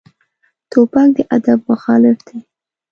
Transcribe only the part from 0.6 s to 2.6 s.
توپک د ادب مخالف دی.